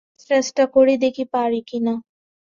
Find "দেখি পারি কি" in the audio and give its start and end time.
1.03-1.77